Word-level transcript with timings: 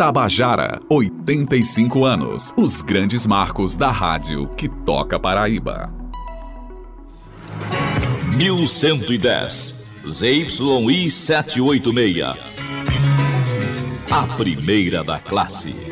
Tabajara, 0.00 0.80
85 0.88 2.06
anos. 2.06 2.54
Os 2.56 2.80
grandes 2.80 3.26
marcos 3.26 3.76
da 3.76 3.90
rádio 3.90 4.48
que 4.56 4.66
toca 4.66 5.20
Paraíba. 5.20 5.92
1110 8.34 9.90
ZYI 10.08 11.10
786. 11.10 12.34
A 14.10 14.22
primeira 14.38 15.04
da 15.04 15.18
classe. 15.18 15.84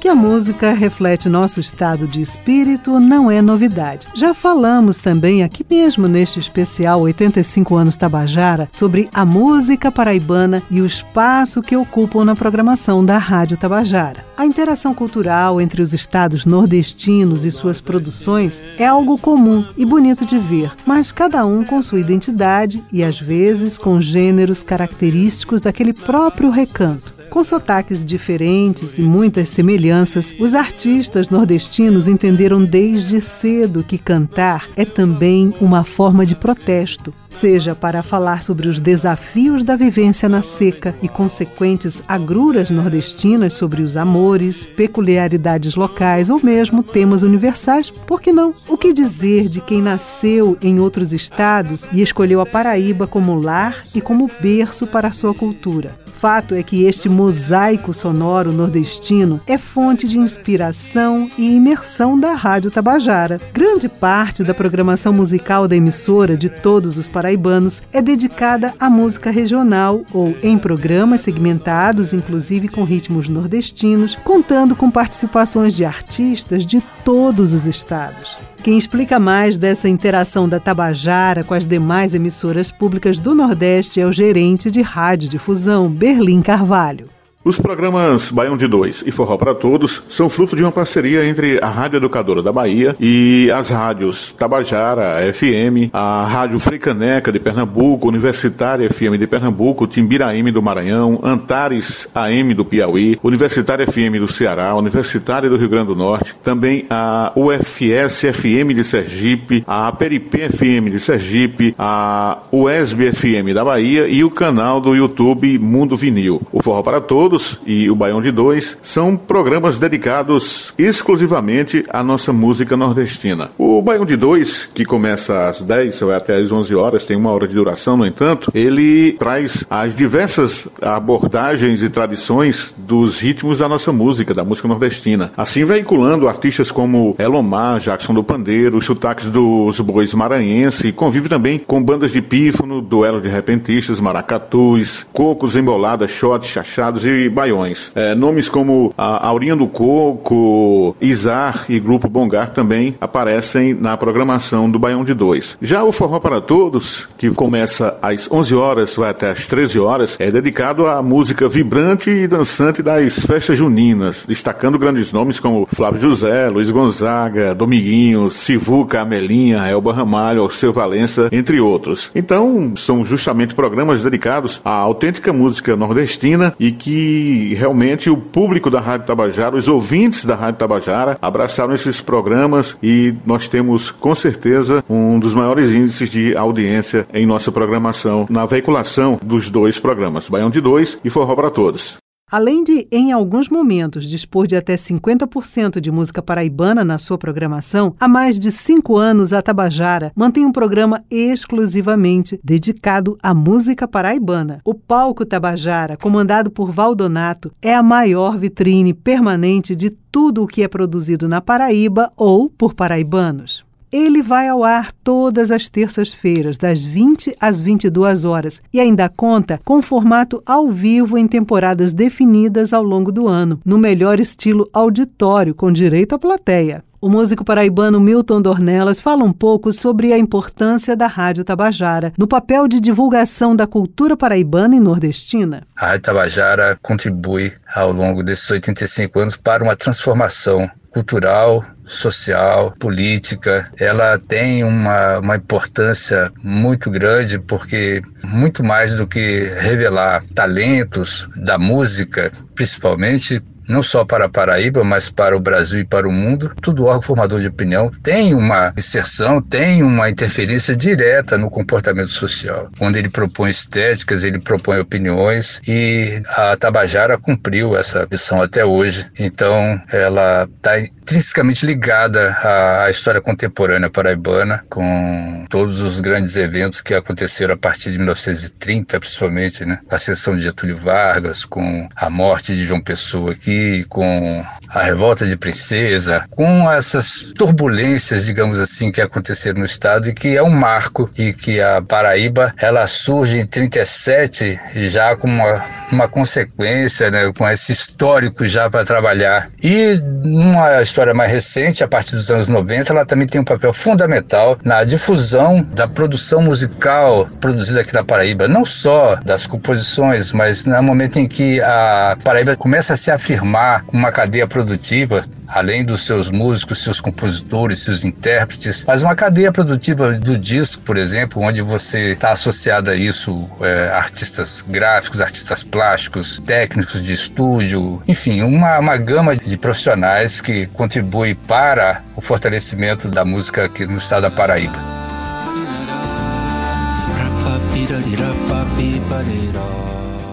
Que 0.00 0.06
a 0.06 0.14
música 0.14 0.72
reflete 0.72 1.28
nosso 1.28 1.58
estado 1.58 2.06
de 2.06 2.22
espírito 2.22 3.00
não 3.00 3.28
é 3.28 3.42
novidade. 3.42 4.06
Já 4.14 4.32
falamos 4.32 4.98
também 4.98 5.42
aqui 5.42 5.66
mesmo 5.68 6.06
neste 6.06 6.38
especial 6.38 7.00
85 7.00 7.74
anos 7.74 7.96
Tabajara 7.96 8.68
sobre 8.72 9.08
a 9.12 9.24
música 9.24 9.90
paraibana 9.90 10.62
e 10.70 10.80
o 10.80 10.86
espaço 10.86 11.60
que 11.60 11.76
ocupam 11.76 12.24
na 12.24 12.36
programação 12.36 13.04
da 13.04 13.18
Rádio 13.18 13.56
Tabajara. 13.56 14.24
A 14.36 14.46
interação 14.46 14.94
cultural 14.94 15.60
entre 15.60 15.82
os 15.82 15.92
estados 15.92 16.46
nordestinos 16.46 17.44
e 17.44 17.50
suas 17.50 17.80
produções 17.80 18.62
é 18.78 18.86
algo 18.86 19.18
comum 19.18 19.66
e 19.76 19.84
bonito 19.84 20.24
de 20.24 20.38
ver, 20.38 20.70
mas 20.86 21.10
cada 21.10 21.44
um 21.44 21.64
com 21.64 21.82
sua 21.82 21.98
identidade 21.98 22.80
e 22.92 23.02
às 23.02 23.18
vezes 23.18 23.76
com 23.76 24.00
gêneros 24.00 24.62
característicos 24.62 25.60
daquele 25.60 25.92
próprio 25.92 26.50
recanto. 26.50 27.17
Com 27.30 27.44
sotaques 27.44 28.06
diferentes 28.06 28.98
e 28.98 29.02
muitas 29.02 29.50
semelhanças, 29.50 30.34
os 30.40 30.54
artistas 30.54 31.28
nordestinos 31.28 32.08
entenderam 32.08 32.64
desde 32.64 33.20
cedo 33.20 33.84
que 33.84 33.98
cantar 33.98 34.66
é 34.74 34.84
também 34.84 35.52
uma 35.60 35.84
forma 35.84 36.24
de 36.24 36.34
protesto, 36.34 37.12
seja 37.28 37.74
para 37.74 38.02
falar 38.02 38.42
sobre 38.42 38.66
os 38.66 38.80
desafios 38.80 39.62
da 39.62 39.76
vivência 39.76 40.26
na 40.26 40.40
seca 40.40 40.94
e 41.02 41.08
consequentes 41.08 42.02
agruras 42.08 42.70
nordestinas 42.70 43.52
sobre 43.52 43.82
os 43.82 43.96
amores, 43.96 44.64
peculiaridades 44.64 45.74
locais 45.74 46.30
ou 46.30 46.40
mesmo 46.42 46.82
temas 46.82 47.22
universais, 47.22 47.90
por 47.90 48.22
que 48.22 48.32
não? 48.32 48.54
O 48.66 48.78
que 48.78 48.92
dizer 48.92 49.48
de 49.48 49.60
quem 49.60 49.82
nasceu 49.82 50.56
em 50.62 50.80
outros 50.80 51.12
estados 51.12 51.86
e 51.92 52.00
escolheu 52.00 52.40
a 52.40 52.46
Paraíba 52.46 53.06
como 53.06 53.38
lar 53.38 53.84
e 53.94 54.00
como 54.00 54.30
berço 54.40 54.86
para 54.86 55.08
a 55.08 55.12
sua 55.12 55.34
cultura? 55.34 56.07
Fato 56.20 56.56
é 56.56 56.64
que 56.64 56.82
este 56.82 57.08
mosaico 57.08 57.94
sonoro 57.94 58.52
nordestino 58.52 59.40
é 59.46 59.56
fonte 59.56 60.08
de 60.08 60.18
inspiração 60.18 61.30
e 61.38 61.54
imersão 61.54 62.18
da 62.18 62.32
Rádio 62.32 62.72
Tabajara. 62.72 63.40
Grande 63.54 63.88
parte 63.88 64.42
da 64.42 64.52
programação 64.52 65.12
musical 65.12 65.68
da 65.68 65.76
emissora 65.76 66.36
de 66.36 66.48
todos 66.48 66.98
os 66.98 67.08
paraibanos 67.08 67.82
é 67.92 68.02
dedicada 68.02 68.74
à 68.80 68.90
música 68.90 69.30
regional 69.30 70.02
ou 70.12 70.34
em 70.42 70.58
programas 70.58 71.20
segmentados, 71.20 72.12
inclusive 72.12 72.66
com 72.66 72.82
ritmos 72.82 73.28
nordestinos, 73.28 74.16
contando 74.24 74.74
com 74.74 74.90
participações 74.90 75.72
de 75.72 75.84
artistas 75.84 76.66
de 76.66 76.80
todos 77.04 77.54
os 77.54 77.64
estados. 77.64 78.36
Quem 78.62 78.76
explica 78.76 79.20
mais 79.20 79.56
dessa 79.56 79.88
interação 79.88 80.48
da 80.48 80.58
Tabajara 80.58 81.44
com 81.44 81.54
as 81.54 81.64
demais 81.64 82.12
emissoras 82.12 82.70
públicas 82.72 83.20
do 83.20 83.34
Nordeste 83.34 84.00
é 84.00 84.06
o 84.06 84.12
gerente 84.12 84.70
de 84.70 84.82
rádio-difusão, 84.82 85.88
Berlim 85.88 86.42
Carvalho. 86.42 87.17
Os 87.44 87.56
programas 87.56 88.32
Baião 88.32 88.56
de 88.56 88.66
Dois 88.66 89.04
e 89.06 89.12
Forró 89.12 89.36
para 89.36 89.54
Todos 89.54 90.02
são 90.08 90.28
fruto 90.28 90.56
de 90.56 90.62
uma 90.62 90.72
parceria 90.72 91.24
entre 91.24 91.62
a 91.62 91.68
Rádio 91.68 91.98
Educadora 91.98 92.42
da 92.42 92.52
Bahia 92.52 92.96
e 92.98 93.48
as 93.52 93.68
rádios 93.68 94.32
Tabajara, 94.32 95.32
FM, 95.32 95.88
a 95.92 96.26
Rádio 96.28 96.58
Freicaneca 96.58 97.30
de 97.30 97.38
Pernambuco, 97.38 98.08
Universitária 98.08 98.90
FM 98.90 99.16
de 99.16 99.26
Pernambuco, 99.28 99.86
Timbiraíme 99.86 100.50
do 100.50 100.60
Maranhão, 100.60 101.20
Antares 101.22 102.08
AM 102.12 102.54
do 102.54 102.64
Piauí, 102.64 103.16
Universitária 103.22 103.86
FM 103.86 104.18
do 104.18 104.30
Ceará, 104.30 104.74
Universitária 104.74 105.48
do 105.48 105.56
Rio 105.56 105.68
Grande 105.68 105.86
do 105.86 105.96
Norte, 105.96 106.34
também 106.42 106.86
a 106.90 107.32
UFS 107.36 108.22
FM 108.32 108.74
de 108.74 108.82
Sergipe, 108.82 109.62
a 109.64 109.92
Peripê 109.92 110.48
FM 110.48 110.90
de 110.90 110.98
Sergipe, 110.98 111.72
a 111.78 112.38
UESB 112.50 113.12
FM 113.12 113.54
da 113.54 113.64
Bahia 113.64 114.08
e 114.08 114.24
o 114.24 114.30
canal 114.30 114.80
do 114.80 114.96
YouTube 114.96 115.56
Mundo 115.60 115.96
Vinil. 115.96 116.42
O 116.52 116.60
Forró 116.60 116.82
para 116.82 117.00
Todos 117.00 117.27
Todos 117.28 117.60
e 117.66 117.90
o 117.90 117.94
Baião 117.94 118.22
de 118.22 118.32
Dois 118.32 118.78
são 118.80 119.14
programas 119.14 119.78
dedicados 119.78 120.72
exclusivamente 120.78 121.84
à 121.90 122.02
nossa 122.02 122.32
música 122.32 122.74
nordestina. 122.74 123.50
O 123.58 123.82
Baião 123.82 124.06
de 124.06 124.16
Dois, 124.16 124.64
que 124.72 124.82
começa 124.82 125.46
às 125.46 125.60
10 125.60 126.00
vai 126.00 126.16
até 126.16 126.36
às 126.36 126.50
11 126.50 126.74
horas, 126.74 127.04
tem 127.04 127.18
uma 127.18 127.30
hora 127.30 127.46
de 127.46 127.52
duração, 127.52 127.98
no 127.98 128.06
entanto, 128.06 128.50
ele 128.54 129.12
traz 129.18 129.62
as 129.68 129.94
diversas 129.94 130.66
abordagens 130.80 131.82
e 131.82 131.90
tradições 131.90 132.74
dos 132.78 133.20
ritmos 133.20 133.58
da 133.58 133.68
nossa 133.68 133.92
música, 133.92 134.32
da 134.32 134.42
música 134.42 134.66
nordestina. 134.66 135.30
Assim, 135.36 135.66
veiculando 135.66 136.28
artistas 136.28 136.70
como 136.70 137.14
Elomar, 137.18 137.78
Jackson 137.78 138.14
do 138.14 138.24
Pandeiro, 138.24 138.78
os 138.78 138.86
sotaques 138.86 139.28
dos 139.28 139.78
bois 139.80 140.14
maranhense, 140.14 140.92
convive 140.92 141.28
também 141.28 141.58
com 141.58 141.82
bandas 141.82 142.12
de 142.12 142.22
pífano, 142.22 142.80
duelo 142.80 143.20
de 143.20 143.28
repentistas, 143.28 144.00
maracatus, 144.00 145.06
cocos 145.12 145.56
emboladas, 145.56 146.10
shots, 146.10 146.48
chachados 146.48 147.04
e 147.04 147.17
baiões. 147.26 147.90
É, 147.94 148.14
nomes 148.14 148.50
como 148.50 148.92
Aurinha 148.98 149.56
do 149.56 149.66
Coco, 149.66 150.94
Izar 151.00 151.64
e 151.68 151.80
Grupo 151.80 152.06
Bongar 152.08 152.50
também 152.50 152.94
aparecem 153.00 153.72
na 153.72 153.96
programação 153.96 154.70
do 154.70 154.78
Baião 154.78 155.04
de 155.04 155.14
Dois. 155.14 155.56
Já 155.62 155.82
o 155.82 155.92
Forró 155.92 156.20
para 156.20 156.40
Todos, 156.40 157.08
que 157.16 157.30
começa 157.30 157.96
às 158.02 158.30
11 158.30 158.54
horas, 158.54 158.96
vai 158.96 159.10
até 159.10 159.30
às 159.30 159.46
13 159.46 159.78
horas, 159.78 160.16
é 160.18 160.30
dedicado 160.30 160.86
à 160.86 161.02
música 161.02 161.48
vibrante 161.48 162.10
e 162.10 162.26
dançante 162.26 162.82
das 162.82 163.20
festas 163.20 163.56
juninas, 163.56 164.26
destacando 164.26 164.78
grandes 164.78 165.12
nomes 165.12 165.40
como 165.40 165.66
Flávio 165.72 166.00
José, 166.00 166.48
Luiz 166.48 166.70
Gonzaga, 166.70 167.54
Dominguinhos, 167.54 168.34
Sivuca, 168.34 169.00
Amelinha, 169.00 169.66
Elba 169.66 169.92
Ramalho, 169.92 170.42
Alceu 170.42 170.72
Valença, 170.72 171.28
entre 171.32 171.60
outros. 171.60 172.10
Então, 172.14 172.74
são 172.76 173.04
justamente 173.04 173.54
programas 173.54 174.02
dedicados 174.02 174.60
à 174.64 174.72
autêntica 174.72 175.32
música 175.32 175.76
nordestina 175.76 176.54
e 176.58 176.72
que 176.72 177.07
realmente 177.54 178.10
o 178.10 178.16
público 178.16 178.70
da 178.70 178.80
Rádio 178.80 179.06
Tabajara, 179.06 179.56
os 179.56 179.68
ouvintes 179.68 180.24
da 180.24 180.34
Rádio 180.34 180.58
Tabajara, 180.58 181.18
abraçaram 181.20 181.74
esses 181.74 182.00
programas 182.00 182.76
e 182.82 183.14
nós 183.24 183.48
temos 183.48 183.90
com 183.90 184.14
certeza 184.14 184.84
um 184.88 185.18
dos 185.18 185.34
maiores 185.34 185.70
índices 185.70 186.10
de 186.10 186.36
audiência 186.36 187.06
em 187.12 187.26
nossa 187.26 187.52
programação 187.52 188.26
na 188.30 188.46
veiculação 188.46 189.18
dos 189.22 189.50
dois 189.50 189.78
programas, 189.78 190.28
Baião 190.28 190.50
de 190.50 190.60
Dois 190.60 190.98
e 191.04 191.10
Forró 191.10 191.34
para 191.34 191.50
Todos. 191.50 192.07
Além 192.30 192.62
de, 192.62 192.86
em 192.92 193.10
alguns 193.10 193.48
momentos, 193.48 194.06
dispor 194.08 194.46
de 194.46 194.54
até 194.54 194.74
50% 194.74 195.80
de 195.80 195.90
música 195.90 196.20
paraibana 196.20 196.84
na 196.84 196.98
sua 196.98 197.16
programação, 197.16 197.94
há 197.98 198.06
mais 198.06 198.38
de 198.38 198.52
cinco 198.52 198.98
anos 198.98 199.32
a 199.32 199.40
Tabajara 199.40 200.12
mantém 200.14 200.44
um 200.44 200.52
programa 200.52 201.02
exclusivamente 201.10 202.38
dedicado 202.44 203.16
à 203.22 203.32
música 203.32 203.88
paraibana. 203.88 204.60
O 204.62 204.74
Palco 204.74 205.24
Tabajara, 205.24 205.96
comandado 205.96 206.50
por 206.50 206.70
Valdonato, 206.70 207.50
é 207.62 207.74
a 207.74 207.82
maior 207.82 208.36
vitrine 208.36 208.92
permanente 208.92 209.74
de 209.74 209.88
tudo 209.88 210.42
o 210.42 210.46
que 210.46 210.62
é 210.62 210.68
produzido 210.68 211.28
na 211.28 211.40
Paraíba 211.40 212.12
ou 212.14 212.50
por 212.50 212.74
paraibanos. 212.74 213.67
Ele 213.90 214.22
vai 214.22 214.48
ao 214.48 214.62
ar 214.62 214.92
todas 215.02 215.50
as 215.50 215.70
terças-feiras, 215.70 216.58
das 216.58 216.84
20 216.84 217.34
às 217.40 217.60
22 217.60 218.24
horas, 218.26 218.60
e 218.72 218.78
ainda 218.78 219.08
conta 219.08 219.58
com 219.64 219.80
formato 219.80 220.42
ao 220.44 220.68
vivo 220.68 221.16
em 221.16 221.26
temporadas 221.26 221.94
definidas 221.94 222.74
ao 222.74 222.82
longo 222.82 223.10
do 223.10 223.26
ano, 223.26 223.60
no 223.64 223.78
melhor 223.78 224.20
estilo 224.20 224.68
auditório, 224.74 225.54
com 225.54 225.72
direito 225.72 226.14
à 226.14 226.18
plateia. 226.18 226.84
O 227.00 227.08
músico 227.08 227.44
paraibano 227.44 228.00
Milton 228.00 228.42
Dornelas 228.42 228.98
fala 228.98 229.22
um 229.22 229.32
pouco 229.32 229.72
sobre 229.72 230.12
a 230.12 230.18
importância 230.18 230.96
da 230.96 231.06
Rádio 231.06 231.44
Tabajara 231.44 232.12
no 232.18 232.26
papel 232.26 232.66
de 232.66 232.80
divulgação 232.80 233.54
da 233.54 233.68
cultura 233.68 234.16
paraibana 234.16 234.74
e 234.74 234.80
nordestina. 234.80 235.62
A 235.76 235.86
Rádio 235.86 236.02
Tabajara 236.02 236.76
contribui 236.82 237.52
ao 237.72 237.92
longo 237.92 238.24
desses 238.24 238.50
85 238.50 239.20
anos 239.20 239.36
para 239.36 239.62
uma 239.62 239.76
transformação 239.76 240.68
cultural, 240.90 241.64
social, 241.84 242.74
política. 242.78 243.70
Ela 243.78 244.18
tem 244.18 244.64
uma, 244.64 245.18
uma 245.18 245.36
importância 245.36 246.30
muito 246.42 246.90
grande 246.90 247.38
porque 247.38 248.02
muito 248.22 248.62
mais 248.62 248.94
do 248.94 249.06
que 249.06 249.40
revelar 249.58 250.24
talentos 250.34 251.28
da 251.36 251.58
música, 251.58 252.32
principalmente 252.54 253.42
não 253.68 253.82
só 253.82 254.04
para 254.04 254.24
a 254.24 254.28
Paraíba, 254.28 254.82
mas 254.82 255.10
para 255.10 255.36
o 255.36 255.40
Brasil 255.40 255.80
e 255.80 255.84
para 255.84 256.08
o 256.08 256.12
mundo. 256.12 256.50
Todo 256.60 256.86
órgão 256.86 257.02
formador 257.02 257.40
de 257.40 257.48
opinião 257.48 257.90
tem 258.02 258.34
uma 258.34 258.72
inserção, 258.76 259.40
tem 259.40 259.82
uma 259.82 260.08
interferência 260.08 260.74
direta 260.74 261.36
no 261.36 261.50
comportamento 261.50 262.08
social. 262.08 262.70
Quando 262.78 262.96
ele 262.96 263.08
propõe 263.08 263.50
estéticas, 263.50 264.24
ele 264.24 264.38
propõe 264.38 264.78
opiniões 264.78 265.60
e 265.66 266.22
a 266.36 266.56
Tabajara 266.56 267.18
cumpriu 267.18 267.76
essa 267.76 268.06
missão 268.10 268.40
até 268.40 268.64
hoje. 268.64 269.06
Então, 269.18 269.80
ela 269.92 270.48
está 270.56 270.78
intrinsecamente 270.78 271.64
ligada 271.64 272.36
à 272.42 272.90
história 272.90 273.20
contemporânea 273.20 273.88
paraibana, 273.88 274.62
com 274.68 275.46
todos 275.48 275.80
os 275.80 276.00
grandes 276.00 276.36
eventos 276.36 276.80
que 276.80 276.94
aconteceram 276.94 277.54
a 277.54 277.56
partir 277.56 277.90
de 277.90 277.98
1930, 277.98 279.00
principalmente, 279.00 279.64
né? 279.64 279.78
A 279.90 279.96
ascensão 279.96 280.36
de 280.36 280.42
Getúlio 280.42 280.76
Vargas, 280.76 281.44
com 281.44 281.88
a 281.96 282.10
morte 282.10 282.54
de 282.54 282.64
João 282.64 282.80
Pessoa 282.80 283.32
aqui, 283.32 283.57
com 283.88 284.44
a 284.68 284.82
revolta 284.82 285.26
de 285.26 285.36
Princesa, 285.36 286.24
com 286.30 286.70
essas 286.70 287.32
turbulências, 287.36 288.26
digamos 288.26 288.58
assim, 288.58 288.92
que 288.92 289.00
aconteceram 289.00 289.60
no 289.60 289.64
estado 289.64 290.08
e 290.08 290.12
que 290.12 290.36
é 290.36 290.42
um 290.42 290.50
marco 290.50 291.10
e 291.16 291.32
que 291.32 291.60
a 291.60 291.80
Paraíba, 291.80 292.54
ela 292.58 292.86
surge 292.86 293.38
em 293.38 293.46
37 293.46 294.58
já 294.88 295.16
com 295.16 295.26
uma, 295.26 295.64
uma 295.90 296.08
consequência, 296.08 297.10
né? 297.10 297.32
Com 297.36 297.48
esse 297.48 297.72
histórico 297.72 298.46
já 298.46 298.68
para 298.68 298.84
trabalhar. 298.84 299.48
E 299.62 299.98
numa 300.22 300.82
história 300.82 301.14
mais 301.14 301.30
recente, 301.30 301.82
a 301.82 301.88
partir 301.88 302.14
dos 302.14 302.30
anos 302.30 302.48
90, 302.48 302.92
ela 302.92 303.06
também 303.06 303.26
tem 303.26 303.40
um 303.40 303.44
papel 303.44 303.72
fundamental 303.72 304.58
na 304.64 304.84
difusão 304.84 305.66
da 305.74 305.88
produção 305.88 306.42
musical 306.42 307.28
produzida 307.40 307.80
aqui 307.80 307.94
na 307.94 308.04
Paraíba, 308.04 308.46
não 308.46 308.64
só 308.64 309.16
das 309.24 309.46
composições, 309.46 310.32
mas 310.32 310.66
no 310.66 310.82
momento 310.82 311.18
em 311.18 311.26
que 311.26 311.60
a 311.62 312.16
Paraíba 312.22 312.54
começa 312.56 312.94
a 312.94 312.96
se 312.96 313.10
afirmar 313.10 313.47
como 313.86 314.02
uma 314.02 314.12
cadeia 314.12 314.46
produtiva, 314.46 315.22
além 315.46 315.84
dos 315.84 316.02
seus 316.02 316.30
músicos, 316.30 316.82
seus 316.82 317.00
compositores, 317.00 317.80
seus 317.80 318.04
intérpretes, 318.04 318.84
mas 318.86 319.02
uma 319.02 319.14
cadeia 319.14 319.50
produtiva 319.50 320.12
do 320.12 320.38
disco, 320.38 320.82
por 320.82 320.96
exemplo, 320.96 321.42
onde 321.42 321.62
você 321.62 322.12
está 322.12 322.32
associado 322.32 322.90
a 322.90 322.94
isso 322.94 323.48
é, 323.60 323.90
artistas 323.94 324.64
gráficos, 324.68 325.20
artistas 325.20 325.62
plásticos, 325.62 326.40
técnicos 326.46 327.02
de 327.02 327.14
estúdio, 327.14 328.02
enfim, 328.06 328.42
uma, 328.42 328.78
uma 328.78 328.96
gama 328.96 329.36
de 329.36 329.56
profissionais 329.56 330.40
que 330.40 330.66
contribui 330.66 331.34
para 331.34 332.02
o 332.16 332.20
fortalecimento 332.20 333.08
da 333.08 333.24
música 333.24 333.64
aqui 333.64 333.86
no 333.86 333.96
estado 333.96 334.22
da 334.22 334.30
Paraíba. 334.30 334.78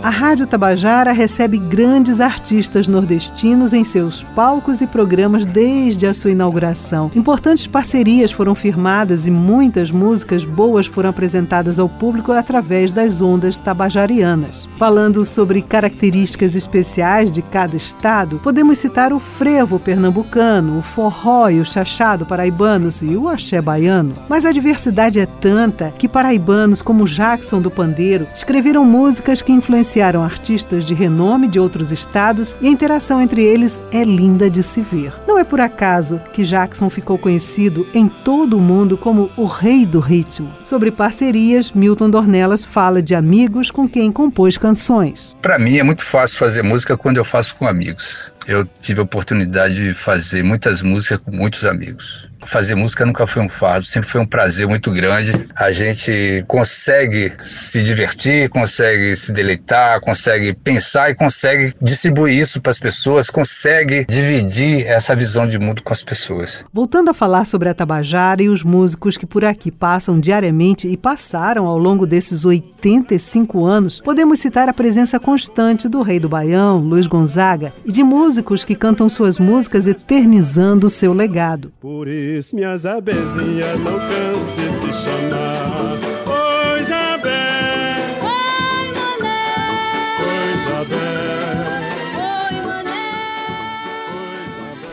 A 0.05 0.09
Rádio 0.09 0.45
Tabajara 0.45 1.11
recebe 1.11 1.57
grandes 1.57 2.21
artistas 2.21 2.87
nordestinos 2.87 3.73
em 3.73 3.83
seus 3.83 4.21
palcos 4.35 4.79
e 4.79 4.85
programas 4.85 5.45
desde 5.45 6.05
a 6.05 6.13
sua 6.13 6.29
inauguração. 6.29 7.09
Importantes 7.15 7.65
parcerias 7.65 8.31
foram 8.31 8.53
firmadas 8.53 9.25
e 9.25 9.31
muitas 9.31 9.89
músicas 9.89 10.43
boas 10.43 10.85
foram 10.85 11.09
apresentadas 11.09 11.79
ao 11.79 11.89
público 11.89 12.31
através 12.31 12.91
das 12.91 13.19
ondas 13.19 13.57
tabajarianas. 13.57 14.69
Falando 14.77 15.25
sobre 15.25 15.63
características 15.63 16.55
especiais 16.55 17.31
de 17.31 17.41
cada 17.41 17.75
estado, 17.75 18.39
podemos 18.43 18.77
citar 18.77 19.11
o 19.11 19.17
frevo 19.17 19.79
pernambucano, 19.79 20.77
o 20.77 20.81
forró 20.83 21.49
e 21.49 21.59
o 21.59 21.65
chachado 21.65 22.27
paraibanos 22.27 23.01
e 23.01 23.17
o 23.17 23.27
axé 23.27 23.59
baiano. 23.59 24.13
Mas 24.29 24.45
a 24.45 24.51
diversidade 24.51 25.19
é 25.19 25.25
tanta 25.25 25.91
que 25.97 26.07
paraibanos 26.07 26.79
como 26.79 27.07
Jackson 27.07 27.59
do 27.59 27.71
Pandeiro 27.71 28.27
escreveram 28.35 28.85
músicas 28.85 29.41
que 29.41 29.51
influenciaram 29.51 29.94
influenciaram 29.95 30.23
artistas 30.23 30.83
de 30.83 30.93
renome 30.93 31.47
de 31.47 31.57
outros 31.57 31.91
estados 31.91 32.53
e 32.59 32.67
a 32.67 32.69
interação 32.69 33.21
entre 33.21 33.41
eles 33.41 33.79
é 33.91 34.03
linda 34.03 34.49
de 34.49 34.61
se 34.61 34.81
ver. 34.81 35.13
Não 35.25 35.39
é 35.39 35.43
por 35.45 35.61
acaso 35.61 36.19
que 36.33 36.43
Jackson 36.43 36.89
ficou 36.89 37.17
conhecido 37.17 37.87
em 37.93 38.09
todo 38.09 38.57
o 38.57 38.61
mundo 38.61 38.97
como 38.97 39.31
o 39.37 39.45
rei 39.45 39.85
do 39.85 39.99
ritmo. 39.99 40.51
Sobre 40.65 40.91
parcerias, 40.91 41.71
Milton 41.71 42.09
Dornelas 42.09 42.65
fala 42.65 43.01
de 43.01 43.15
amigos 43.15 43.71
com 43.71 43.87
quem 43.87 44.11
compôs 44.11 44.57
canções. 44.57 45.35
Para 45.41 45.57
mim 45.57 45.77
é 45.77 45.83
muito 45.83 46.03
fácil 46.03 46.39
fazer 46.39 46.61
música 46.61 46.97
quando 46.97 47.17
eu 47.17 47.25
faço 47.25 47.55
com 47.55 47.65
amigos. 47.65 48.33
Eu 48.47 48.65
tive 48.65 48.99
a 48.99 49.03
oportunidade 49.03 49.75
de 49.75 49.93
fazer 49.93 50.43
muitas 50.43 50.81
músicas 50.81 51.17
com 51.17 51.31
muitos 51.31 51.65
amigos 51.65 52.29
fazer 52.45 52.75
música 52.75 53.05
nunca 53.05 53.25
foi 53.25 53.41
um 53.41 53.49
fardo, 53.49 53.85
sempre 53.85 54.09
foi 54.09 54.21
um 54.21 54.25
prazer 54.25 54.67
muito 54.67 54.91
grande. 54.91 55.47
A 55.55 55.71
gente 55.71 56.43
consegue 56.47 57.33
se 57.39 57.83
divertir, 57.83 58.49
consegue 58.49 59.15
se 59.15 59.33
deleitar, 59.33 59.99
consegue 59.99 60.53
pensar 60.53 61.09
e 61.09 61.15
consegue 61.15 61.73
distribuir 61.81 62.37
isso 62.37 62.61
para 62.61 62.71
as 62.71 62.79
pessoas, 62.79 63.29
consegue 63.29 64.05
dividir 64.05 64.85
essa 64.85 65.15
visão 65.15 65.47
de 65.47 65.57
mundo 65.57 65.81
com 65.81 65.91
as 65.91 66.03
pessoas. 66.03 66.63
Voltando 66.71 67.09
a 67.09 67.13
falar 67.13 67.45
sobre 67.45 67.69
a 67.69 67.73
Tabajara 67.73 68.43
e 68.43 68.49
os 68.49 68.63
músicos 68.63 69.17
que 69.17 69.25
por 69.25 69.43
aqui 69.43 69.71
passam 69.71 70.19
diariamente 70.19 70.87
e 70.87 70.95
passaram 70.95 71.65
ao 71.65 71.77
longo 71.77 72.05
desses 72.05 72.45
85 72.45 73.65
anos, 73.65 74.01
podemos 74.01 74.39
citar 74.39 74.69
a 74.69 74.73
presença 74.73 75.19
constante 75.19 75.89
do 75.89 76.01
Rei 76.01 76.19
do 76.19 76.29
Baião, 76.29 76.77
Luiz 76.77 77.07
Gonzaga, 77.07 77.73
e 77.83 77.91
de 77.91 78.03
músicos 78.03 78.34
que 78.63 78.75
cantam 78.75 79.07
suas 79.09 79.39
músicas 79.39 79.87
eternizando 79.87 80.89
seu 80.89 81.13
legado. 81.13 81.71
Por 81.79 82.07
isso 82.07 82.55
minhas 82.55 82.85
abezinhas, 82.85 83.79
não 83.79 83.99
canse 83.99 84.69
de 84.81 84.93
chamar. 85.03 85.44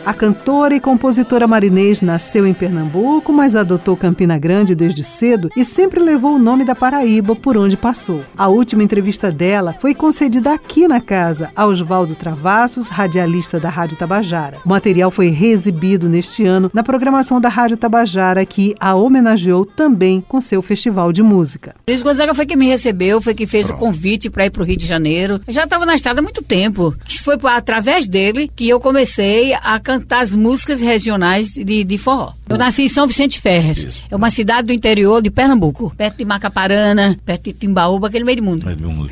A 0.05 0.13
cantora 0.13 0.75
e 0.75 0.81
compositora 0.81 1.47
marinês 1.47 2.01
nasceu 2.01 2.45
em 2.45 2.53
Pernambuco, 2.53 3.31
mas 3.31 3.55
adotou 3.55 3.95
Campina 3.95 4.37
Grande 4.37 4.75
desde 4.75 5.01
cedo 5.01 5.47
e 5.55 5.63
sempre 5.63 6.01
levou 6.01 6.35
o 6.35 6.39
nome 6.39 6.65
da 6.65 6.75
Paraíba 6.75 7.33
por 7.37 7.55
onde 7.55 7.77
passou. 7.77 8.21
A 8.37 8.49
última 8.49 8.83
entrevista 8.83 9.31
dela 9.31 9.73
foi 9.79 9.95
concedida 9.95 10.53
aqui 10.53 10.89
na 10.89 10.99
casa 10.99 11.51
a 11.55 11.65
Oswaldo 11.65 12.15
Travassos, 12.15 12.89
radialista 12.89 13.61
da 13.61 13.69
Rádio 13.69 13.95
Tabajara. 13.95 14.57
O 14.65 14.69
material 14.69 15.09
foi 15.09 15.29
reexibido 15.29 16.09
neste 16.09 16.45
ano 16.45 16.69
na 16.73 16.83
programação 16.83 17.39
da 17.39 17.47
Rádio 17.47 17.77
Tabajara, 17.77 18.45
que 18.45 18.75
a 18.81 18.93
homenageou 18.95 19.65
também 19.65 20.19
com 20.19 20.41
seu 20.41 20.61
festival 20.61 21.13
de 21.13 21.23
música. 21.23 21.75
Luiz 21.87 22.03
Gonzaga 22.03 22.35
foi 22.35 22.45
quem 22.45 22.57
me 22.57 22.67
recebeu, 22.67 23.21
foi 23.21 23.33
quem 23.33 23.47
fez 23.47 23.67
Pronto. 23.67 23.77
o 23.77 23.85
convite 23.85 24.29
para 24.29 24.47
ir 24.47 24.49
para 24.49 24.63
o 24.63 24.65
Rio 24.65 24.77
de 24.77 24.85
Janeiro. 24.85 25.39
Eu 25.47 25.53
já 25.53 25.63
estava 25.63 25.85
na 25.85 25.95
estrada 25.95 26.19
há 26.19 26.23
muito 26.23 26.43
tempo. 26.43 26.93
Foi 27.23 27.37
através 27.45 28.05
dele 28.05 28.51
que 28.53 28.67
eu 28.67 28.81
comecei 28.81 29.53
a 29.53 29.79
cantar 29.79 29.92
cantar 29.99 30.23
as 30.23 30.33
músicas 30.33 30.81
regionais 30.81 31.53
de, 31.53 31.83
de 31.83 31.97
forró. 31.97 32.33
Eu 32.49 32.57
nasci 32.57 32.83
em 32.83 32.89
São 32.89 33.07
Vicente 33.07 33.39
Ferres. 33.39 33.77
Isso. 33.77 34.03
É 34.09 34.15
uma 34.15 34.29
cidade 34.29 34.67
do 34.67 34.73
interior 34.73 35.21
de 35.21 35.29
Pernambuco, 35.29 35.93
perto 35.95 36.17
de 36.17 36.25
Macaparana, 36.25 37.17
perto 37.25 37.45
de 37.45 37.53
Timbaúba, 37.53 38.07
aquele 38.07 38.25
meio 38.25 38.37
do 38.37 38.43
mundo. 38.43 38.65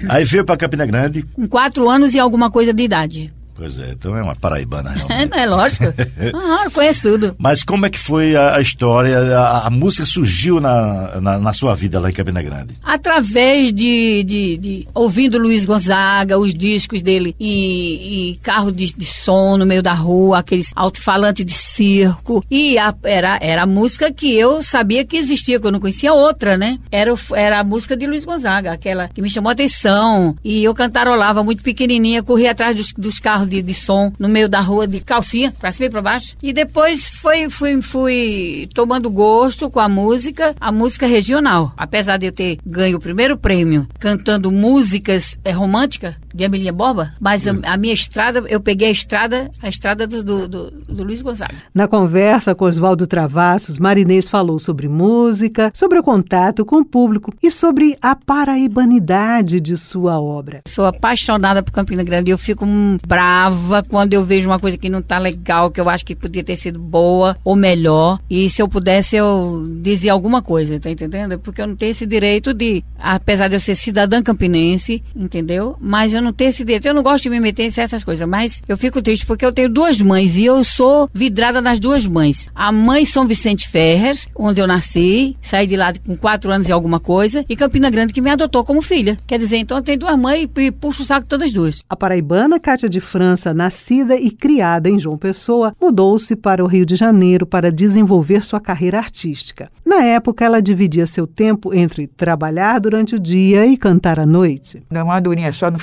Aí 0.09 0.25
veio 0.25 0.45
para 0.45 0.57
Campina 0.57 0.85
Grande. 0.85 1.23
Com 1.23 1.47
quatro 1.47 1.89
anos 1.89 2.15
e 2.15 2.19
alguma 2.19 2.49
coisa 2.49 2.73
de 2.73 2.83
idade. 2.83 3.33
Pois 3.61 3.77
é, 3.77 3.91
então 3.91 4.17
é 4.17 4.23
uma 4.23 4.35
paraibana 4.35 4.89
realmente. 4.89 5.37
é, 5.37 5.45
lógico. 5.45 5.85
Ah, 6.33 6.67
conheço 6.73 7.03
tudo. 7.03 7.35
Mas 7.37 7.61
como 7.61 7.85
é 7.85 7.91
que 7.91 7.99
foi 7.99 8.35
a, 8.35 8.55
a 8.55 8.59
história, 8.59 9.37
a, 9.37 9.67
a, 9.67 9.69
música 9.69 10.03
surgiu 10.03 10.59
na, 10.59 11.21
na, 11.21 11.37
na, 11.37 11.53
sua 11.53 11.75
vida 11.75 11.99
lá 11.99 12.09
em 12.09 12.13
Campina 12.13 12.41
Grande? 12.41 12.75
Através 12.81 13.71
de, 13.71 14.23
de, 14.23 14.57
de 14.57 14.87
ouvindo 14.95 15.37
Luiz 15.37 15.63
Gonzaga, 15.63 16.39
os 16.39 16.55
discos 16.55 17.03
dele 17.03 17.35
e, 17.39 18.31
e 18.31 18.37
carro 18.37 18.71
de, 18.71 18.95
de, 18.97 19.05
som 19.05 19.57
no 19.57 19.65
meio 19.67 19.83
da 19.83 19.93
rua, 19.93 20.39
aqueles 20.39 20.71
alto-falantes 20.75 21.45
de 21.45 21.53
circo. 21.53 22.43
E 22.49 22.79
a, 22.79 22.95
era, 23.03 23.37
era 23.43 23.61
a 23.61 23.67
música 23.67 24.11
que 24.11 24.33
eu 24.33 24.63
sabia 24.63 25.05
que 25.05 25.17
existia, 25.17 25.59
que 25.59 25.67
eu 25.67 25.71
não 25.71 25.79
conhecia 25.79 26.13
outra, 26.13 26.57
né? 26.57 26.79
Era, 26.91 27.13
era 27.35 27.59
a 27.59 27.63
música 27.63 27.95
de 27.95 28.07
Luiz 28.07 28.25
Gonzaga, 28.25 28.71
aquela 28.71 29.07
que 29.07 29.21
me 29.21 29.29
chamou 29.29 29.49
a 29.49 29.53
atenção. 29.53 30.35
E 30.43 30.63
eu 30.63 30.73
cantarolava 30.73 31.43
muito 31.43 31.61
pequenininha, 31.61 32.23
corria 32.23 32.49
atrás 32.49 32.75
dos, 32.75 32.91
dos 32.93 33.19
carros 33.19 33.50
de, 33.51 33.61
de 33.61 33.73
som 33.73 34.11
no 34.17 34.29
meio 34.29 34.47
da 34.47 34.61
rua 34.61 34.87
de 34.87 35.01
calcinha, 35.01 35.53
pra 35.59 35.71
cima 35.71 35.87
e 35.87 35.89
pra 35.89 36.01
baixo. 36.01 36.37
E 36.41 36.53
depois 36.53 37.05
foi, 37.05 37.49
fui, 37.49 37.81
fui 37.81 38.69
tomando 38.73 39.11
gosto 39.11 39.69
com 39.69 39.79
a 39.79 39.89
música, 39.89 40.55
a 40.59 40.71
música 40.71 41.05
regional. 41.05 41.73
Apesar 41.75 42.17
de 42.17 42.27
eu 42.27 42.31
ter 42.31 42.57
ganho 42.65 42.97
o 42.97 43.01
primeiro 43.01 43.37
prêmio 43.37 43.87
cantando 43.99 44.51
músicas 44.51 45.37
é, 45.43 45.51
românticas 45.51 46.15
de 46.33 46.45
Amelinha 46.45 46.73
Boba, 46.73 47.13
mas 47.19 47.47
a, 47.47 47.55
a, 47.63 47.77
minha 47.77 47.93
estrada, 47.93 48.43
eu 48.47 48.59
peguei 48.59 48.89
a 48.89 48.91
estrada, 48.91 49.49
a 49.61 49.69
estrada 49.69 50.07
do, 50.07 50.23
do, 50.23 50.47
do, 50.47 50.71
do 50.71 51.03
Luiz 51.03 51.21
Gonzaga. 51.21 51.55
Na 51.73 51.87
conversa 51.87 52.55
com 52.55 52.65
Oswaldo 52.65 53.07
Travassos, 53.07 53.77
Marinês 53.77 54.27
falou 54.27 54.59
sobre 54.59 54.87
música, 54.87 55.71
sobre 55.73 55.99
o 55.99 56.03
contato 56.03 56.65
com 56.65 56.77
o 56.77 56.85
público 56.85 57.33
e 57.41 57.49
sobre 57.51 57.97
a 58.01 58.15
paraibanidade 58.15 59.59
de 59.59 59.77
sua 59.77 60.19
obra. 60.19 60.61
Sou 60.67 60.85
apaixonada 60.85 61.63
por 61.63 61.71
Campina 61.71 62.03
Grande, 62.03 62.31
eu 62.31 62.37
fico 62.37 62.65
um 62.65 62.97
brava 63.07 63.21
brava 63.21 63.83
quando 63.87 64.13
eu 64.13 64.23
vejo 64.23 64.49
uma 64.49 64.59
coisa 64.59 64.77
que 64.77 64.89
não 64.89 65.01
tá 65.01 65.17
legal, 65.17 65.71
que 65.71 65.79
eu 65.79 65.89
acho 65.89 66.05
que 66.05 66.15
podia 66.15 66.43
ter 66.43 66.55
sido 66.55 66.79
boa 66.79 67.37
ou 67.43 67.55
melhor. 67.55 68.19
E 68.29 68.49
se 68.49 68.61
eu 68.61 68.67
pudesse, 68.67 69.15
eu 69.15 69.63
dizia 69.81 70.11
alguma 70.11 70.41
coisa, 70.41 70.79
tá 70.79 70.89
entendendo? 70.89 71.39
Porque 71.39 71.61
eu 71.61 71.67
não 71.67 71.75
tenho 71.75 71.91
esse 71.91 72.05
direito 72.05 72.53
de, 72.53 72.83
apesar 72.99 73.47
de 73.47 73.55
eu 73.55 73.59
ser 73.59 73.75
cidadã 73.75 74.21
campinense, 74.21 75.03
entendeu? 75.15 75.75
Mas 75.79 76.13
eu 76.13 76.20
eu 76.21 76.25
não 76.25 76.31
tenho 76.31 76.49
esse 76.49 76.63
direito. 76.63 76.87
Eu 76.87 76.93
não 76.93 77.03
gosto 77.03 77.23
de 77.23 77.29
me 77.29 77.39
meter 77.39 77.63
em 77.63 77.71
certas 77.71 78.03
coisas, 78.03 78.27
mas 78.27 78.61
eu 78.67 78.77
fico 78.77 79.01
triste 79.01 79.25
porque 79.25 79.45
eu 79.45 79.51
tenho 79.51 79.67
duas 79.67 79.99
mães 79.99 80.37
e 80.37 80.45
eu 80.45 80.63
sou 80.63 81.09
vidrada 81.13 81.59
nas 81.59 81.79
duas 81.79 82.07
mães. 82.07 82.49
A 82.55 82.71
mãe 82.71 83.03
São 83.03 83.25
Vicente 83.25 83.67
Ferrer, 83.67 84.15
onde 84.35 84.61
eu 84.61 84.67
nasci, 84.67 85.35
saí 85.41 85.67
de 85.67 85.75
lá 85.75 85.91
com 86.05 86.15
quatro 86.15 86.51
anos 86.51 86.69
e 86.69 86.71
alguma 86.71 86.99
coisa, 86.99 87.43
e 87.49 87.55
Campina 87.55 87.89
Grande, 87.89 88.13
que 88.13 88.21
me 88.21 88.29
adotou 88.29 88.63
como 88.63 88.81
filha. 88.81 89.17
Quer 89.25 89.39
dizer, 89.39 89.57
então 89.57 89.77
eu 89.77 89.83
tenho 89.83 89.99
duas 89.99 90.17
mães 90.17 90.47
e 90.55 90.71
puxo 90.71 91.03
o 91.03 91.05
saco 91.05 91.23
de 91.23 91.29
todas 91.29 91.47
as 91.47 91.53
duas. 91.53 91.81
A 91.89 91.95
paraibana 91.95 92.59
Cátia 92.59 92.87
de 92.87 92.99
França, 92.99 93.53
nascida 93.53 94.15
e 94.15 94.29
criada 94.29 94.89
em 94.89 94.99
João 94.99 95.17
Pessoa, 95.17 95.75
mudou-se 95.81 96.35
para 96.35 96.63
o 96.63 96.67
Rio 96.67 96.85
de 96.85 96.95
Janeiro 96.95 97.45
para 97.45 97.71
desenvolver 97.71 98.43
sua 98.43 98.59
carreira 98.59 98.99
artística. 98.99 99.71
Na 99.85 100.03
época, 100.03 100.45
ela 100.45 100.61
dividia 100.61 101.07
seu 101.07 101.25
tempo 101.25 101.73
entre 101.73 102.07
trabalhar 102.07 102.79
durante 102.79 103.15
o 103.15 103.19
dia 103.19 103.65
e 103.65 103.75
cantar 103.75 104.19
à 104.19 104.25
noite. 104.25 104.83
Não, 104.89 105.05
uma 105.05 105.19
durinha 105.19 105.51
só 105.51 105.71
no 105.71 105.79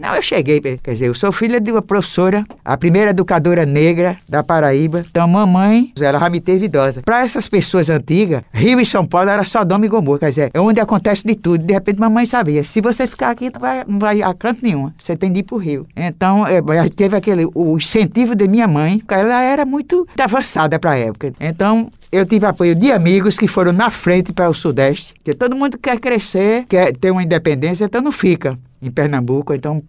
Não, 0.00 0.14
eu 0.14 0.22
cheguei, 0.22 0.60
quer 0.60 0.92
dizer, 0.92 1.06
eu 1.06 1.14
sou 1.14 1.32
filha 1.32 1.60
de 1.60 1.70
uma 1.70 1.82
professora, 1.82 2.44
a 2.64 2.76
primeira 2.76 3.10
educadora 3.10 3.64
negra 3.64 4.16
da 4.28 4.42
Paraíba. 4.42 5.04
Então, 5.08 5.26
mamãe, 5.26 5.92
ela 6.00 6.18
já 6.18 6.30
me 6.30 6.40
teve 6.40 6.66
idosa. 6.66 7.02
Para 7.02 7.24
essas 7.24 7.48
pessoas 7.48 7.88
antigas, 7.90 8.42
Rio 8.52 8.80
e 8.80 8.86
São 8.86 9.04
Paulo 9.04 9.30
era 9.30 9.44
só 9.44 9.64
Dom 9.64 9.84
e 9.84 9.88
Gomorra, 9.88 10.20
quer 10.20 10.30
dizer, 10.30 10.50
é 10.52 10.60
onde 10.60 10.80
acontece 10.80 11.26
de 11.26 11.34
tudo. 11.34 11.64
De 11.64 11.72
repente, 11.72 11.98
mamãe 11.98 12.26
sabia, 12.26 12.64
se 12.64 12.80
você 12.80 13.06
ficar 13.06 13.30
aqui, 13.30 13.50
não 13.52 13.60
vai, 13.60 13.84
não 13.86 13.98
vai 13.98 14.22
a 14.22 14.34
canto 14.34 14.60
nenhum, 14.62 14.90
você 14.98 15.16
tem 15.16 15.32
de 15.32 15.40
ir 15.40 15.42
pro 15.42 15.56
Rio. 15.56 15.86
Então, 15.96 16.46
é, 16.46 16.60
teve 16.94 17.16
aquele, 17.16 17.46
o 17.54 17.76
incentivo 17.76 18.34
de 18.34 18.46
minha 18.48 18.68
mãe, 18.68 19.02
ela 19.08 19.42
era 19.42 19.64
muito 19.64 20.06
avançada 20.18 20.78
para 20.78 20.92
a 20.92 20.98
época. 20.98 21.32
Então, 21.40 21.90
eu 22.10 22.24
tive 22.24 22.46
apoio 22.46 22.74
de 22.74 22.90
amigos 22.90 23.36
que 23.36 23.46
foram 23.46 23.72
na 23.72 23.90
frente 23.90 24.32
para 24.32 24.48
o 24.48 24.54
Sudeste, 24.54 25.14
que 25.22 25.34
todo 25.34 25.56
mundo 25.56 25.78
quer 25.78 25.98
crescer, 26.00 26.64
quer 26.68 26.96
ter 26.96 27.10
uma 27.10 27.22
independência, 27.22 27.84
então 27.84 28.00
não 28.00 28.12
fica 28.12 28.58
em 28.80 28.90
Pernambuco. 28.90 29.52
Então, 29.52 29.82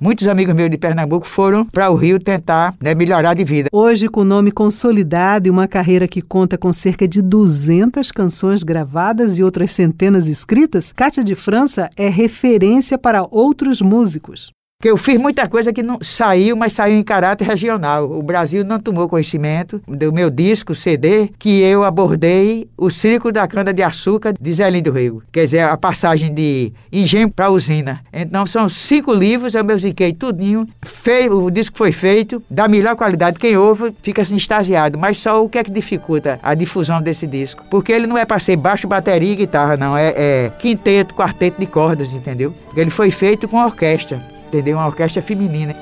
muitos 0.00 0.26
amigos 0.26 0.54
meus 0.54 0.70
de 0.70 0.76
Pernambuco 0.76 1.26
foram 1.26 1.64
para 1.64 1.90
o 1.90 1.94
Rio 1.94 2.18
tentar 2.18 2.74
né, 2.80 2.94
melhorar 2.94 3.34
de 3.34 3.44
vida. 3.44 3.68
Hoje, 3.72 4.08
com 4.08 4.20
o 4.20 4.24
nome 4.24 4.50
consolidado 4.50 5.46
e 5.46 5.50
uma 5.50 5.68
carreira 5.68 6.08
que 6.08 6.20
conta 6.20 6.58
com 6.58 6.72
cerca 6.72 7.06
de 7.06 7.22
200 7.22 8.10
canções 8.12 8.62
gravadas 8.62 9.38
e 9.38 9.42
outras 9.42 9.70
centenas 9.70 10.26
escritas, 10.26 10.92
Cátia 10.92 11.24
de 11.24 11.34
França 11.34 11.88
é 11.96 12.08
referência 12.08 12.98
para 12.98 13.26
outros 13.30 13.80
músicos. 13.80 14.52
Que 14.82 14.90
eu 14.90 14.96
fiz 14.96 15.16
muita 15.16 15.48
coisa 15.48 15.72
que 15.72 15.80
não 15.80 16.00
saiu, 16.02 16.56
mas 16.56 16.72
saiu 16.72 16.98
em 16.98 17.04
caráter 17.04 17.46
regional. 17.46 18.10
O 18.10 18.20
Brasil 18.20 18.64
não 18.64 18.80
tomou 18.80 19.08
conhecimento 19.08 19.80
do 19.86 20.12
meu 20.12 20.28
disco, 20.28 20.74
CD, 20.74 21.30
que 21.38 21.60
eu 21.60 21.84
abordei 21.84 22.68
o 22.76 22.90
ciclo 22.90 23.30
da 23.30 23.46
cana-de-açúcar 23.46 24.34
de 24.40 24.52
Zé 24.52 24.68
do 24.80 24.90
Rego. 24.90 25.22
Quer 25.30 25.44
dizer, 25.44 25.60
a 25.60 25.76
passagem 25.76 26.34
de 26.34 26.72
engenho 26.92 27.30
para 27.30 27.48
usina. 27.48 28.00
Então 28.12 28.44
são 28.44 28.68
cinco 28.68 29.14
livros, 29.14 29.54
eu 29.54 29.64
musiquei 29.64 30.12
tudinho. 30.12 30.66
Feio, 30.82 31.44
o 31.44 31.48
disco 31.48 31.78
foi 31.78 31.92
feito, 31.92 32.42
da 32.50 32.66
melhor 32.66 32.96
qualidade. 32.96 33.38
Quem 33.38 33.56
ouve 33.56 33.94
fica 34.02 34.22
assim 34.22 34.34
extasiado. 34.34 34.98
Mas 34.98 35.16
só 35.16 35.44
o 35.44 35.48
que 35.48 35.58
é 35.58 35.62
que 35.62 35.70
dificulta 35.70 36.40
a 36.42 36.54
difusão 36.54 37.00
desse 37.00 37.24
disco? 37.24 37.62
Porque 37.70 37.92
ele 37.92 38.08
não 38.08 38.18
é 38.18 38.24
para 38.24 38.40
ser 38.40 38.56
baixo, 38.56 38.88
bateria 38.88 39.32
e 39.32 39.36
guitarra, 39.36 39.76
não. 39.76 39.96
É, 39.96 40.12
é 40.16 40.50
quinteto, 40.58 41.14
quarteto 41.14 41.60
de 41.60 41.66
cordas, 41.66 42.12
entendeu? 42.12 42.52
Porque 42.64 42.80
ele 42.80 42.90
foi 42.90 43.12
feito 43.12 43.46
com 43.46 43.64
orquestra 43.64 44.20
entendeu? 44.52 44.76
Uma 44.76 44.86
orquestra 44.86 45.22
feminina. 45.22 45.74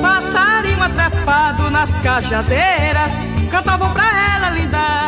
Passarinho 0.00 0.82
atrapado 0.82 1.70
nas 1.70 2.00
cajazeiras, 2.00 3.12
cantavam 3.50 3.92
pra 3.92 4.04
ela 4.34 4.50
lindas 4.50 5.05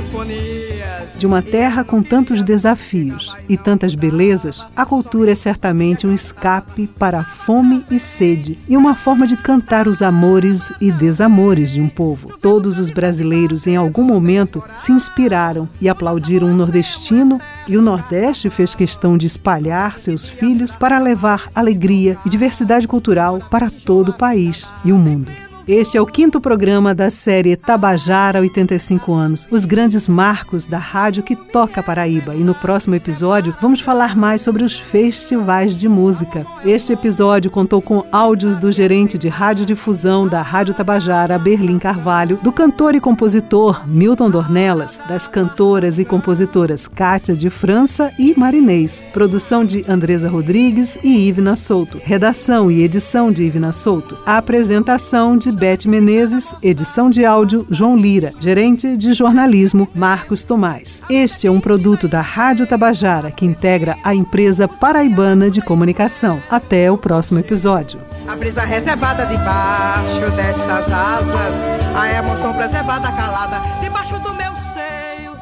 sinfonias. 0.00 1.18
De 1.18 1.26
uma 1.26 1.42
terra 1.42 1.84
com 1.84 2.02
tantos 2.02 2.42
desafios 2.42 3.36
e 3.48 3.56
tantas 3.56 3.94
belezas, 3.94 4.66
a 4.74 4.86
cultura 4.86 5.32
é 5.32 5.34
certamente 5.34 6.06
um 6.06 6.14
escape 6.14 6.86
para 6.86 7.20
a 7.20 7.24
fome 7.24 7.84
e 7.90 7.98
sede 7.98 8.58
e 8.68 8.76
uma 8.76 8.94
forma 8.94 9.26
de 9.26 9.36
cantar 9.36 9.86
os 9.86 10.00
amores 10.00 10.72
e 10.80 10.90
desamores 10.90 11.72
de 11.72 11.80
um 11.80 11.88
povo. 11.88 12.38
Todos 12.40 12.78
os 12.78 12.90
brasileiros, 12.90 13.66
em 13.66 13.76
algum 13.76 14.02
momento, 14.02 14.64
se 14.74 14.92
inspiraram 14.92 15.68
e 15.80 15.88
aplaudiram 15.88 16.48
o 16.48 16.54
nordestino, 16.54 17.40
e 17.68 17.76
o 17.76 17.82
Nordeste 17.82 18.48
fez 18.48 18.74
questão 18.74 19.16
de 19.16 19.26
espalhar 19.26 19.98
seus 19.98 20.26
filhos 20.26 20.74
para 20.74 20.98
levar 20.98 21.48
alegria 21.54 22.16
e 22.24 22.28
diversidade 22.28 22.88
cultural 22.88 23.40
para 23.50 23.70
todo 23.70 24.10
o 24.10 24.16
país 24.16 24.72
e 24.84 24.90
o 24.90 24.96
mundo. 24.96 25.49
Este 25.72 25.96
é 25.96 26.00
o 26.00 26.06
quinto 26.06 26.40
programa 26.40 26.92
da 26.92 27.08
série 27.10 27.54
Tabajara 27.54 28.40
85 28.40 29.14
anos, 29.14 29.46
os 29.52 29.64
grandes 29.64 30.08
marcos 30.08 30.66
da 30.66 30.78
rádio 30.78 31.22
que 31.22 31.36
toca 31.36 31.80
Paraíba. 31.80 32.34
E 32.34 32.40
no 32.40 32.56
próximo 32.56 32.96
episódio 32.96 33.54
vamos 33.62 33.80
falar 33.80 34.16
mais 34.16 34.42
sobre 34.42 34.64
os 34.64 34.80
festivais 34.80 35.76
de 35.76 35.88
música. 35.88 36.44
Este 36.64 36.92
episódio 36.92 37.52
contou 37.52 37.80
com 37.80 38.04
áudios 38.10 38.58
do 38.58 38.72
gerente 38.72 39.16
de 39.16 39.28
radiodifusão 39.28 40.26
da 40.26 40.42
Rádio 40.42 40.74
Tabajara, 40.74 41.38
Berlim 41.38 41.78
Carvalho, 41.78 42.40
do 42.42 42.50
cantor 42.50 42.96
e 42.96 43.00
compositor 43.00 43.86
Milton 43.86 44.28
Dornelas, 44.28 45.00
das 45.08 45.28
cantoras 45.28 46.00
e 46.00 46.04
compositoras 46.04 46.88
Kátia 46.88 47.36
de 47.36 47.48
França 47.48 48.10
e 48.18 48.34
Marinês, 48.36 49.04
produção 49.12 49.64
de 49.64 49.84
Andresa 49.88 50.28
Rodrigues 50.28 50.98
e 51.00 51.28
Ivna 51.28 51.54
Souto, 51.54 52.00
redação 52.02 52.72
e 52.72 52.82
edição 52.82 53.30
de 53.30 53.44
Ivna 53.44 53.70
Souto, 53.70 54.18
a 54.26 54.36
apresentação 54.36 55.38
de 55.38 55.59
Bete 55.60 55.86
Menezes, 55.86 56.54
edição 56.62 57.10
de 57.10 57.22
áudio 57.22 57.66
João 57.70 57.94
Lira, 57.94 58.32
gerente 58.40 58.96
de 58.96 59.12
jornalismo 59.12 59.86
Marcos 59.94 60.42
Tomás. 60.42 61.02
Este 61.10 61.48
é 61.48 61.50
um 61.50 61.60
produto 61.60 62.08
da 62.08 62.22
Rádio 62.22 62.66
Tabajara 62.66 63.30
que 63.30 63.44
integra 63.44 63.94
a 64.02 64.14
empresa 64.14 64.66
paraibana 64.66 65.50
de 65.50 65.60
comunicação. 65.60 66.42
Até 66.48 66.90
o 66.90 66.96
próximo 66.96 67.40
episódio. 67.40 68.00
A 68.26 68.34
brisa 68.36 68.62
reservada 68.64 69.26
debaixo 69.26 70.34
destas 70.34 70.90
asas, 70.90 71.54
a 71.94 72.08
emoção 72.10 72.54
preservada 72.54 73.12
calada 73.12 73.60
debaixo 73.82 74.18
do 74.20 74.32
meu 74.32 74.56
seio. 74.56 75.36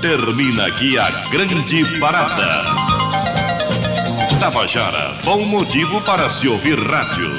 Termina 0.00 0.68
aqui 0.68 0.98
a 0.98 1.10
grande 1.28 2.00
parada. 2.00 2.85
Tabajara, 4.40 5.14
bom 5.24 5.46
motivo 5.46 5.98
para 6.02 6.28
se 6.28 6.46
ouvir 6.46 6.78
rádio. 6.78 7.30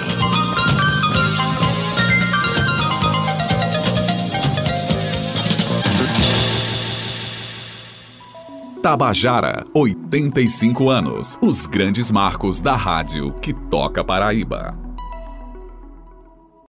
Tabajara, 8.81 9.63
85 9.75 10.89
anos. 10.89 11.37
Os 11.39 11.67
grandes 11.67 12.09
marcos 12.09 12.59
da 12.59 12.75
rádio 12.75 13.31
que 13.41 13.53
toca 13.53 14.03
Paraíba. 14.03 14.86